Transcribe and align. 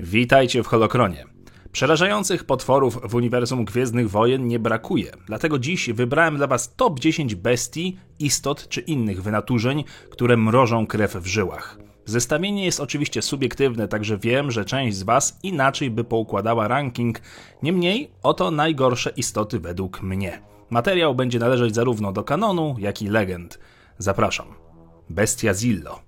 Witajcie 0.00 0.62
w 0.62 0.66
Holokronie. 0.66 1.24
Przerażających 1.72 2.44
potworów 2.44 2.98
w 3.10 3.14
uniwersum 3.14 3.64
Gwiezdnych 3.64 4.10
Wojen 4.10 4.46
nie 4.46 4.58
brakuje, 4.58 5.12
dlatego 5.26 5.58
dziś 5.58 5.90
wybrałem 5.90 6.36
dla 6.36 6.46
Was 6.46 6.74
top 6.76 7.00
10 7.00 7.34
bestii, 7.34 7.96
istot 8.18 8.68
czy 8.68 8.80
innych 8.80 9.22
wynaturzeń, 9.22 9.84
które 10.10 10.36
mrożą 10.36 10.86
krew 10.86 11.14
w 11.14 11.26
żyłach. 11.26 11.78
Zestawienie 12.04 12.64
jest 12.64 12.80
oczywiście 12.80 13.22
subiektywne, 13.22 13.88
także 13.88 14.18
wiem, 14.18 14.50
że 14.50 14.64
część 14.64 14.96
z 14.96 15.02
Was 15.02 15.38
inaczej 15.42 15.90
by 15.90 16.04
poukładała 16.04 16.68
ranking, 16.68 17.20
niemniej 17.62 18.10
oto 18.22 18.50
najgorsze 18.50 19.10
istoty 19.10 19.60
według 19.60 20.02
mnie. 20.02 20.42
Materiał 20.70 21.14
będzie 21.14 21.38
należeć 21.38 21.74
zarówno 21.74 22.12
do 22.12 22.24
kanonu, 22.24 22.76
jak 22.78 23.02
i 23.02 23.08
legend. 23.08 23.58
Zapraszam. 23.98 24.46
Bestia 25.10 25.54
Zillo. 25.54 26.00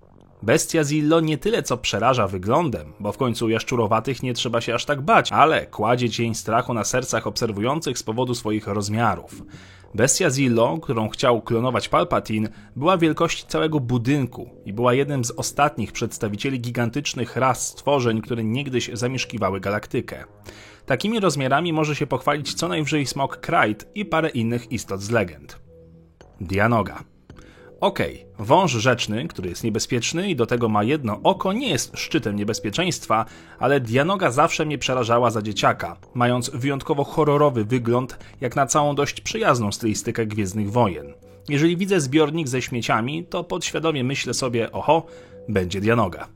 Bestia 0.42 0.84
Zillo 0.84 1.20
nie 1.20 1.38
tyle 1.38 1.62
co 1.62 1.77
przeraża 1.77 2.28
wyglądem, 2.28 2.92
bo 3.01 3.12
w 3.12 3.16
końcu 3.16 3.48
jaszczurowatych 3.48 4.23
nie 4.23 4.34
trzeba 4.34 4.60
się 4.60 4.74
aż 4.74 4.84
tak 4.84 5.02
bać, 5.02 5.33
ale 5.33 5.66
kładzie 5.66 6.10
cień 6.10 6.34
strachu 6.34 6.74
na 6.74 6.84
sercach 6.84 7.27
obserwujących 7.27 7.98
z 7.98 8.02
powodu 8.02 8.34
swoich 8.34 8.66
rozmiarów. 8.66 9.43
Bestia 9.95 10.30
Zillo, 10.30 10.79
którą 10.79 11.09
chciał 11.09 11.43
klonować 11.43 11.88
Palpatine, 11.88 12.48
była 12.77 12.98
wielkości 12.98 13.46
całego 13.46 13.80
budynku 13.80 14.51
i 14.65 14.73
była 14.73 14.95
jednym 14.95 15.24
z 15.24 15.30
ostatnich 15.30 15.93
przedstawicieli 15.93 16.60
gigantycznych 16.60 17.37
ras 17.37 17.66
stworzeń, 17.66 18.20
które 18.23 18.45
niegdyś 18.45 18.91
zamieszkiwały 18.93 19.60
galaktykę. 19.60 20.24
Takimi 20.87 21.20
rozmiarami 21.20 21.73
może 21.73 21.96
się 21.96 22.07
pochwalić 22.07 22.55
co 22.55 22.68
najwyżej 22.68 23.07
Smok 23.07 23.37
Krajt 23.37 23.88
i 23.95 24.05
parę 24.05 24.29
innych 24.29 24.73
istot 24.73 25.01
z 25.01 25.10
legend. 25.10 25.59
Dianoga. 26.40 27.18
Okej, 27.80 28.26
okay, 28.34 28.46
wąż 28.46 28.73
rzeczny, 28.73 29.29
który 29.29 29.48
jest 29.48 29.65
niebezpieczny 29.65 30.30
i 30.30 30.37
do 30.37 30.46
tego 30.46 30.68
ma 30.68 30.82
jedno 30.84 31.21
oko, 31.23 31.52
nie 31.52 31.68
jest 31.68 31.98
szczytem 31.98 32.37
niebezpieczeństwa, 32.37 33.24
ale 33.59 33.80
Dianoga 33.80 34.30
zawsze 34.30 34.66
mnie 34.66 34.79
przerażała 34.79 35.30
za 35.30 35.43
dzieciaka, 35.43 35.96
mając 36.15 36.51
wyjątkowo 36.51 37.04
horrorowy 37.04 37.65
wygląd, 37.65 38.18
jak 38.40 38.56
na 38.56 38.66
całą 38.66 38.95
dość 38.95 39.21
przyjazną 39.21 39.73
stylistykę 39.73 40.26
Gwiezdnych 40.26 40.71
Wojen. 40.73 41.15
Jeżeli 41.49 41.76
widzę 41.76 42.01
zbiornik 42.01 42.49
ze 42.49 42.62
śmieciami, 42.62 43.24
to 43.24 43.45
podświadomie 43.45 44.04
myślę 44.04 44.34
sobie, 44.34 44.73
oho, 44.73 45.06
będzie 45.49 45.80
Dianoga. 45.80 46.29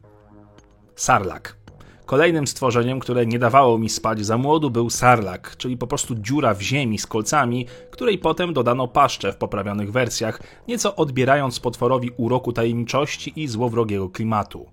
Sarlak. 0.97 1.62
Kolejnym 2.07 2.47
stworzeniem, 2.47 3.01
które 3.01 3.27
nie 3.27 3.39
dawało 3.39 3.79
mi 3.79 3.89
spać 3.89 4.27
za 4.27 4.39
młodu 4.39 4.71
był 4.71 4.91
sarlak, 4.91 5.57
czyli 5.57 5.77
po 5.77 5.87
prostu 5.87 6.15
dziura 6.15 6.55
w 6.55 6.61
ziemi 6.61 6.99
z 6.99 7.07
kolcami, 7.07 7.67
której 7.91 8.19
potem 8.19 8.53
dodano 8.53 8.89
paszcze 8.89 9.33
w 9.33 9.37
poprawionych 9.37 9.93
wersjach, 9.93 10.43
nieco 10.69 10.97
odbierając 10.97 11.61
potworowi 11.61 12.11
uroku 12.17 12.53
tajemniczości 12.53 13.33
i 13.37 13.49
złowrogiego 13.49 14.09
klimatu. 14.09 14.67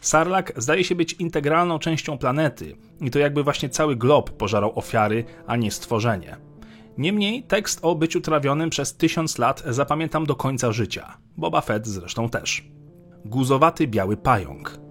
Sarlak 0.00 0.52
zdaje 0.56 0.84
się 0.84 0.94
być 0.94 1.12
integralną 1.12 1.78
częścią 1.78 2.18
planety 2.18 2.76
i 3.00 3.10
to 3.10 3.18
jakby 3.18 3.42
właśnie 3.42 3.68
cały 3.68 3.96
glob 3.96 4.30
pożarał 4.30 4.78
ofiary, 4.78 5.24
a 5.46 5.56
nie 5.56 5.70
stworzenie. 5.70 6.36
Niemniej 6.98 7.42
tekst 7.42 7.78
o 7.82 7.94
byciu 7.94 8.20
trawionym 8.20 8.70
przez 8.70 8.96
tysiąc 8.96 9.38
lat 9.38 9.62
zapamiętam 9.66 10.26
do 10.26 10.34
końca 10.34 10.72
życia. 10.72 11.16
Boba 11.36 11.60
Fett 11.60 11.86
zresztą 11.86 12.28
też. 12.28 12.64
Guzowaty 13.24 13.86
biały 13.86 14.16
pająk. 14.16 14.85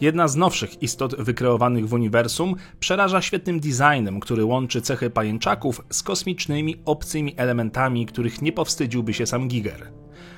Jedna 0.00 0.28
z 0.28 0.36
nowszych 0.36 0.82
istot 0.82 1.16
wykreowanych 1.16 1.88
w 1.88 1.92
uniwersum 1.92 2.54
przeraża 2.80 3.22
świetnym 3.22 3.60
designem, 3.60 4.20
który 4.20 4.44
łączy 4.44 4.82
cechy 4.82 5.10
pajęczaków 5.10 5.82
z 5.90 6.02
kosmicznymi, 6.02 6.76
obcymi 6.84 7.34
elementami, 7.36 8.06
których 8.06 8.42
nie 8.42 8.52
powstydziłby 8.52 9.14
się 9.14 9.26
sam 9.26 9.48
Giger. 9.48 9.92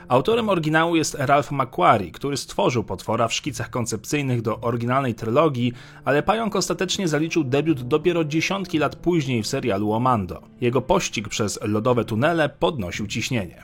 Autorem 0.09 0.49
oryginału 0.49 0.97
jest 0.97 1.15
Ralph 1.15 1.53
McQuarrie, 1.53 2.11
który 2.11 2.37
stworzył 2.37 2.85
potwora 2.85 3.29
w 3.29 3.35
szkicach 3.35 3.71
koncepcyjnych 3.71 4.43
do 4.43 4.61
oryginalnej 4.61 5.15
trylogii, 5.15 5.73
ale 6.05 6.23
pająk 6.23 6.57
ostatecznie 6.57 7.09
zaliczył 7.09 7.45
debiut 7.45 7.83
dopiero 7.83 8.25
dziesiątki 8.25 8.79
lat 8.79 8.97
później 8.97 9.43
w 9.43 9.47
serialu 9.47 9.93
Omando. 9.93 10.43
Jego 10.61 10.81
pościg 10.81 11.29
przez 11.29 11.59
lodowe 11.63 12.05
tunele 12.05 12.49
podnosił 12.49 13.07
ciśnienie. 13.07 13.63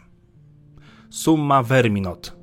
Summa 1.10 1.62
Verminot 1.62 2.38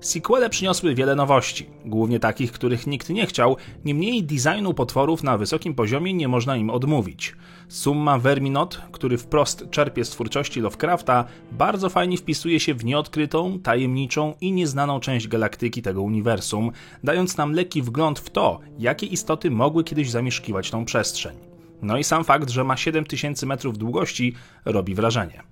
Sequele 0.00 0.50
przyniosły 0.50 0.94
wiele 0.94 1.14
nowości, 1.14 1.70
głównie 1.84 2.20
takich, 2.20 2.52
których 2.52 2.86
nikt 2.86 3.08
nie 3.08 3.26
chciał, 3.26 3.56
niemniej 3.84 4.24
designu 4.24 4.74
potworów 4.74 5.22
na 5.22 5.38
wysokim 5.38 5.74
poziomie 5.74 6.14
nie 6.14 6.28
można 6.28 6.56
im 6.56 6.70
odmówić. 6.70 7.36
Summa 7.68 8.18
Verminot, 8.18 8.80
który 8.92 9.18
wprost 9.18 9.70
czerpie 9.70 10.04
z 10.04 10.10
twórczości 10.10 10.60
Lovecrafta, 10.60 11.24
bardzo 11.52 11.88
fajnie 11.88 12.16
wpisuje 12.16 12.60
się 12.60 12.74
w 12.74 12.84
nieodkrytą, 12.84 13.58
tajemniczą 13.60 14.34
i 14.40 14.52
nieznaną 14.52 15.00
część 15.00 15.28
galaktyki 15.28 15.82
tego 15.82 16.02
uniwersum, 16.02 16.72
dając 17.04 17.36
nam 17.36 17.52
lekki 17.52 17.82
wgląd 17.82 18.18
w 18.18 18.30
to, 18.30 18.60
jakie 18.78 19.06
istoty 19.06 19.50
mogły 19.50 19.84
kiedyś 19.84 20.10
zamieszkiwać 20.10 20.70
tą 20.70 20.84
przestrzeń. 20.84 21.36
No 21.82 21.98
i 21.98 22.04
sam 22.04 22.24
fakt, 22.24 22.50
że 22.50 22.64
ma 22.64 22.76
7000 22.76 23.46
metrów 23.46 23.78
długości 23.78 24.34
robi 24.64 24.94
wrażenie. 24.94 25.42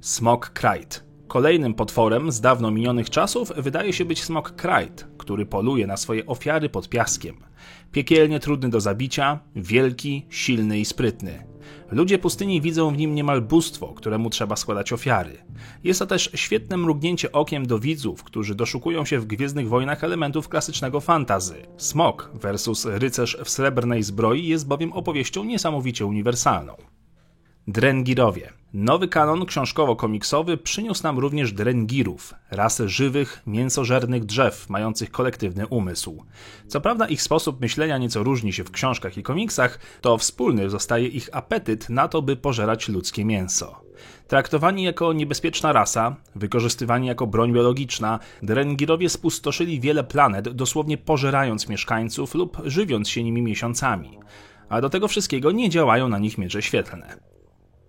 Smok 0.00 0.50
Krite 0.50 1.09
Kolejnym 1.30 1.74
potworem 1.74 2.32
z 2.32 2.40
dawno 2.40 2.70
minionych 2.70 3.10
czasów 3.10 3.52
wydaje 3.56 3.92
się 3.92 4.04
być 4.04 4.24
smok 4.24 4.50
Krajt, 4.50 5.06
który 5.18 5.46
poluje 5.46 5.86
na 5.86 5.96
swoje 5.96 6.26
ofiary 6.26 6.68
pod 6.68 6.88
piaskiem. 6.88 7.36
Piekielnie 7.92 8.40
trudny 8.40 8.68
do 8.68 8.80
zabicia, 8.80 9.40
wielki, 9.56 10.26
silny 10.30 10.78
i 10.78 10.84
sprytny. 10.84 11.46
Ludzie 11.90 12.18
pustyni 12.18 12.60
widzą 12.60 12.90
w 12.90 12.96
nim 12.96 13.14
niemal 13.14 13.42
bóstwo, 13.42 13.86
któremu 13.86 14.30
trzeba 14.30 14.56
składać 14.56 14.92
ofiary. 14.92 15.38
Jest 15.84 16.00
to 16.00 16.06
też 16.06 16.30
świetne 16.34 16.76
mrugnięcie 16.76 17.32
okiem 17.32 17.66
do 17.66 17.78
widzów, 17.78 18.24
którzy 18.24 18.54
doszukują 18.54 19.04
się 19.04 19.18
w 19.18 19.26
Gwiezdnych 19.26 19.68
Wojnach 19.68 20.04
elementów 20.04 20.48
klasycznego 20.48 21.00
fantazy. 21.00 21.62
Smok 21.76 22.30
versus 22.34 22.84
rycerz 22.84 23.38
w 23.44 23.50
srebrnej 23.50 24.02
zbroi 24.02 24.46
jest 24.46 24.68
bowiem 24.68 24.92
opowieścią 24.92 25.44
niesamowicie 25.44 26.06
uniwersalną. 26.06 26.76
Drengirowie. 27.70 28.52
Nowy 28.74 29.08
kanon 29.08 29.46
książkowo-komiksowy 29.46 30.56
przyniósł 30.56 31.02
nam 31.02 31.18
również 31.18 31.52
drengirów, 31.52 32.34
rasę 32.50 32.88
żywych, 32.88 33.42
mięsożernych 33.46 34.24
drzew 34.24 34.70
mających 34.70 35.10
kolektywny 35.10 35.66
umysł. 35.66 36.24
Co 36.68 36.80
prawda 36.80 37.08
ich 37.08 37.22
sposób 37.22 37.60
myślenia 37.60 37.98
nieco 37.98 38.22
różni 38.22 38.52
się 38.52 38.64
w 38.64 38.70
książkach 38.70 39.18
i 39.18 39.22
komiksach, 39.22 39.78
to 40.00 40.18
wspólny 40.18 40.70
zostaje 40.70 41.08
ich 41.08 41.28
apetyt 41.32 41.90
na 41.90 42.08
to, 42.08 42.22
by 42.22 42.36
pożerać 42.36 42.88
ludzkie 42.88 43.24
mięso. 43.24 43.80
Traktowani 44.28 44.82
jako 44.82 45.12
niebezpieczna 45.12 45.72
rasa, 45.72 46.16
wykorzystywani 46.34 47.06
jako 47.06 47.26
broń 47.26 47.52
biologiczna, 47.52 48.18
drengirowie 48.42 49.08
spustoszyli 49.08 49.80
wiele 49.80 50.04
planet, 50.04 50.48
dosłownie 50.48 50.98
pożerając 50.98 51.68
mieszkańców 51.68 52.34
lub 52.34 52.58
żywiąc 52.64 53.08
się 53.08 53.24
nimi 53.24 53.42
miesiącami. 53.42 54.18
A 54.68 54.80
do 54.80 54.90
tego 54.90 55.08
wszystkiego 55.08 55.52
nie 55.52 55.70
działają 55.70 56.08
na 56.08 56.18
nich 56.18 56.38
miecze 56.38 56.62
świetlne. 56.62 57.29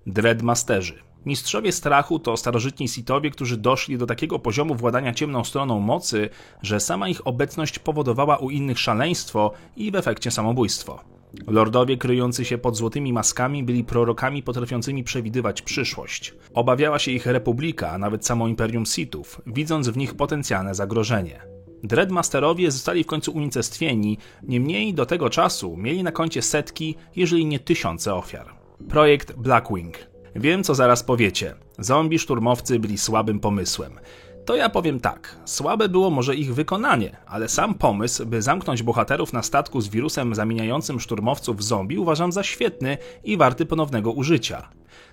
Dreadmasterzy. 0.08 0.94
Mistrzowie 1.26 1.72
strachu 1.72 2.20
to 2.20 2.38
starożytni 2.38 2.88
sitowie, 2.88 3.32
którzy 3.32 3.58
doszli 3.58 3.98
do 3.98 4.06
takiego 4.06 4.40
poziomu 4.40 4.76
władania 4.76 5.14
ciemną 5.14 5.44
stroną 5.44 5.80
mocy, 5.80 6.30
że 6.62 6.80
sama 6.80 7.10
ich 7.10 7.28
obecność 7.28 7.80
powodowała 7.80 8.38
u 8.38 8.50
innych 8.50 8.80
szaleństwo 8.80 9.52
i 9.76 9.92
w 9.92 9.96
efekcie 9.96 10.32
samobójstwo. 10.32 11.00
Lordowie 11.48 11.98
kryjący 11.98 12.46
się 12.46 12.58
pod 12.58 12.78
złotymi 12.78 13.14
maskami 13.14 13.64
byli 13.64 13.84
prorokami 13.84 14.44
potrafiącymi 14.44 15.04
przewidywać 15.04 15.62
przyszłość. 15.62 16.34
Obawiała 16.54 17.00
się 17.00 17.12
ich 17.12 17.26
republika, 17.26 17.90
a 17.90 17.98
nawet 17.98 18.26
samo 18.26 18.48
imperium 18.48 18.86
Sithów, 18.86 19.42
widząc 19.48 19.90
w 19.90 19.98
nich 19.98 20.16
potencjalne 20.16 20.76
zagrożenie. 20.76 21.42
Dreadmasterowie 21.84 22.72
zostali 22.72 23.04
w 23.04 23.08
końcu 23.08 23.32
unicestwieni, 23.32 24.18
niemniej 24.44 24.94
do 24.94 25.06
tego 25.06 25.30
czasu 25.30 25.78
mieli 25.78 26.04
na 26.04 26.12
koncie 26.12 26.42
setki, 26.42 26.96
jeżeli 27.16 27.46
nie 27.46 27.60
tysiące 27.60 28.16
ofiar. 28.16 28.61
Projekt 28.90 29.34
Blackwing. 29.34 29.98
Wiem, 30.36 30.64
co 30.64 30.76
zaraz 30.76 31.04
powiecie. 31.04 31.56
Zombie 31.80 32.20
szturmowcy 32.20 32.80
byli 32.80 32.98
słabym 32.98 33.40
pomysłem. 33.40 34.00
To 34.46 34.56
ja 34.56 34.70
powiem 34.70 35.00
tak, 35.00 35.36
słabe 35.46 35.90
było 35.90 36.10
może 36.10 36.36
ich 36.36 36.54
wykonanie, 36.54 37.18
ale 37.26 37.50
sam 37.50 37.74
pomysł, 37.74 38.26
by 38.26 38.42
zamknąć 38.42 38.84
bohaterów 38.84 39.34
na 39.34 39.44
statku 39.44 39.82
z 39.82 39.90
wirusem 39.90 40.36
zamieniającym 40.36 41.00
szturmowców 41.00 41.58
w 41.58 41.64
zombie 41.64 41.98
uważam 41.98 42.32
za 42.32 42.44
świetny 42.44 42.98
i 43.24 43.38
warty 43.38 43.66
ponownego 43.66 44.12
użycia. 44.12 44.70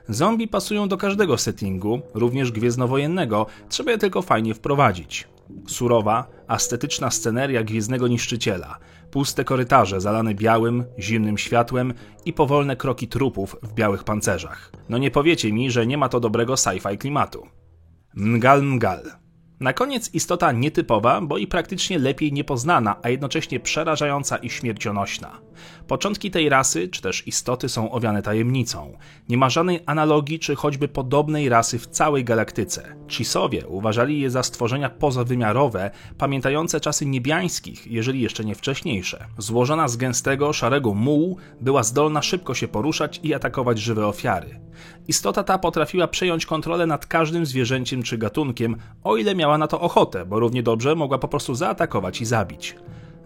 Zombie 0.08 0.48
pasują 0.48 0.88
do 0.88 0.96
każdego 0.96 1.38
settingu, 1.38 2.00
również 2.14 2.52
gwiezdnowojennego, 2.52 3.46
trzeba 3.68 3.90
je 3.90 3.98
tylko 3.98 4.22
fajnie 4.22 4.54
wprowadzić. 4.54 5.28
Surowa, 5.66 6.26
ascetyczna 6.48 7.10
sceneria 7.10 7.64
Gwiezdnego 7.64 8.08
Niszczyciela, 8.08 8.78
puste 9.10 9.44
korytarze 9.44 10.00
zalane 10.00 10.34
białym, 10.34 10.84
zimnym 10.98 11.38
światłem 11.38 11.94
i 12.24 12.32
powolne 12.32 12.76
kroki 12.76 13.08
trupów 13.08 13.56
w 13.62 13.72
białych 13.72 14.04
pancerzach. 14.04 14.72
No 14.88 14.98
nie 14.98 15.10
powiecie 15.10 15.52
mi, 15.52 15.70
że 15.70 15.86
nie 15.86 15.98
ma 15.98 16.08
to 16.08 16.20
dobrego 16.20 16.54
sci-fi 16.54 16.98
klimatu. 16.98 17.46
Mgal 18.14 18.62
Mgal. 18.62 19.02
Na 19.60 19.72
koniec 19.72 20.14
istota 20.14 20.52
nietypowa, 20.52 21.20
bo 21.20 21.38
i 21.38 21.46
praktycznie 21.46 21.98
lepiej 21.98 22.32
niepoznana, 22.32 22.96
a 23.02 23.08
jednocześnie 23.08 23.60
przerażająca 23.60 24.36
i 24.36 24.50
śmiercionośna. 24.50 25.38
Początki 25.86 26.30
tej 26.30 26.48
rasy, 26.48 26.88
czy 26.88 27.02
też 27.02 27.26
istoty 27.26 27.68
są 27.68 27.90
owiane 27.90 28.22
tajemnicą. 28.22 28.98
Nie 29.28 29.36
ma 29.36 29.50
żadnej 29.50 29.80
analogii, 29.86 30.38
czy 30.38 30.56
choćby 30.56 30.88
podobnej 30.88 31.48
rasy 31.48 31.78
w 31.78 31.86
całej 31.86 32.24
galaktyce. 32.24 32.96
Chisowie 33.08 33.66
uważali 33.66 34.20
je 34.20 34.30
za 34.30 34.42
stworzenia 34.42 34.90
pozawymiarowe, 34.90 35.90
pamiętające 36.18 36.80
czasy 36.80 37.06
niebiańskich, 37.06 37.86
jeżeli 37.86 38.20
jeszcze 38.20 38.44
nie 38.44 38.54
wcześniejsze. 38.54 39.26
Złożona 39.38 39.88
z 39.88 39.96
gęstego, 39.96 40.52
szarego 40.52 40.94
mułu, 40.94 41.36
była 41.60 41.82
zdolna 41.82 42.22
szybko 42.22 42.54
się 42.54 42.68
poruszać 42.68 43.20
i 43.22 43.34
atakować 43.34 43.78
żywe 43.78 44.06
ofiary. 44.06 44.60
Istota 45.08 45.44
ta 45.44 45.58
potrafiła 45.58 46.08
przejąć 46.08 46.46
kontrolę 46.46 46.86
nad 46.86 47.06
każdym 47.06 47.46
zwierzęciem 47.46 48.02
czy 48.02 48.18
gatunkiem, 48.18 48.76
o 49.04 49.16
ile 49.16 49.34
miała 49.34 49.58
na 49.58 49.66
to 49.66 49.80
ochotę, 49.80 50.26
bo 50.26 50.40
równie 50.40 50.62
dobrze 50.62 50.94
mogła 50.94 51.18
po 51.18 51.28
prostu 51.28 51.54
zaatakować 51.54 52.20
i 52.20 52.24
zabić. 52.24 52.76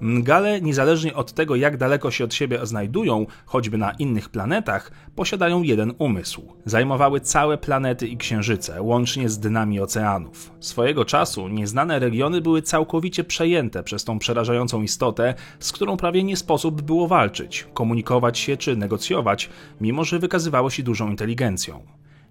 Mgale, 0.03 0.61
niezależnie 0.61 1.15
od 1.15 1.33
tego, 1.33 1.57
jak 1.57 1.77
daleko 1.77 2.11
się 2.11 2.25
od 2.25 2.35
siebie 2.35 2.67
znajdują, 2.67 3.27
choćby 3.47 3.79
na 3.79 3.93
innych 3.93 4.29
planetach, 4.29 4.93
posiadają 5.17 5.63
jeden 5.63 5.93
umysł. 5.99 6.43
Zajmowały 6.65 7.21
całe 7.21 7.59
planety 7.59 8.09
i 8.09 8.17
księżyce, 8.17 8.83
łącznie 8.83 9.29
z 9.29 9.39
dnami 9.39 9.81
oceanów. 9.81 10.53
Swojego 10.61 11.05
czasu 11.05 11.49
nieznane 11.49 11.99
regiony 11.99 12.41
były 12.41 12.63
całkowicie 12.63 13.25
przejęte 13.25 13.83
przez 13.83 14.05
tą 14.05 14.19
przerażającą 14.19 14.83
istotę, 14.83 15.35
z 15.61 15.73
którą 15.73 15.97
prawie 15.97 16.25
nie 16.25 16.37
sposób 16.37 16.83
było 16.83 17.09
walczyć, 17.09 17.67
komunikować 17.75 18.39
się 18.39 18.57
czy 18.57 18.77
negocjować, 18.77 19.51
mimo 19.81 20.05
że 20.05 20.19
wykazywało 20.19 20.71
się 20.71 20.83
dużą 20.83 21.11
inteligencją. 21.11 21.83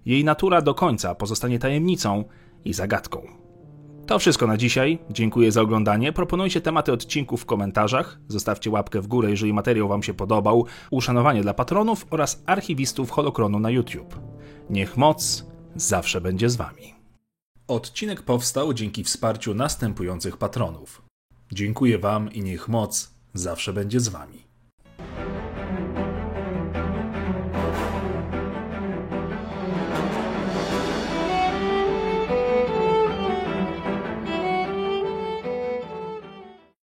Jej 0.06 0.24
natura 0.24 0.62
do 0.62 0.74
końca 0.74 1.14
pozostanie 1.14 1.58
tajemnicą 1.58 2.24
i 2.64 2.72
zagadką. 2.72 3.41
To 4.12 4.18
wszystko 4.18 4.46
na 4.46 4.56
dzisiaj. 4.56 4.98
Dziękuję 5.10 5.52
za 5.52 5.62
oglądanie. 5.62 6.12
Proponujcie 6.12 6.60
tematy 6.60 6.92
odcinków 6.92 7.42
w 7.42 7.46
komentarzach. 7.46 8.18
Zostawcie 8.28 8.70
łapkę 8.70 9.00
w 9.00 9.06
górę, 9.06 9.30
jeżeli 9.30 9.52
materiał 9.52 9.88
Wam 9.88 10.02
się 10.02 10.14
podobał. 10.14 10.66
Uszanowanie 10.90 11.42
dla 11.42 11.54
patronów 11.54 12.06
oraz 12.10 12.42
archiwistów 12.46 13.10
Holokronu 13.10 13.58
na 13.58 13.70
YouTube. 13.70 14.20
Niech 14.70 14.96
moc 14.96 15.46
zawsze 15.76 16.20
będzie 16.20 16.50
z 16.50 16.56
Wami. 16.56 16.94
Odcinek 17.68 18.22
powstał 18.22 18.74
dzięki 18.74 19.04
wsparciu 19.04 19.54
następujących 19.54 20.36
patronów. 20.36 21.02
Dziękuję 21.52 21.98
Wam 21.98 22.32
i 22.32 22.42
niech 22.42 22.68
moc 22.68 23.14
zawsze 23.34 23.72
będzie 23.72 24.00
z 24.00 24.08
Wami. 24.08 24.51